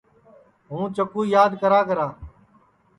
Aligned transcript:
ہُوں 0.69 0.85
چکُو 0.95 1.21
یاد 1.33 1.51
کراکرا 1.61 2.07